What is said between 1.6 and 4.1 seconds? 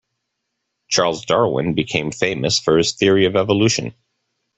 became famous for his theory of evolution.